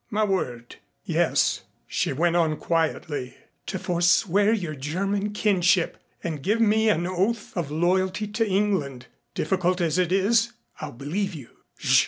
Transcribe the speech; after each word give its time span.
"My 0.09 0.23
word?" 0.23 0.77
"Yes," 1.05 1.61
she 1.85 2.11
went 2.11 2.35
on 2.35 2.57
quietly. 2.57 3.37
"To 3.67 3.77
forswear 3.77 4.51
your 4.51 4.73
German 4.73 5.31
kinship 5.31 5.95
and 6.23 6.41
give 6.41 6.59
me 6.59 6.89
an 6.89 7.05
oath 7.05 7.55
of 7.55 7.69
loyalty 7.69 8.25
to 8.25 8.47
England. 8.49 9.05
Difficult 9.35 9.79
as 9.79 9.99
it 9.99 10.11
is, 10.11 10.53
I'll 10.79 10.91
believe 10.93 11.35
you." 11.35 11.49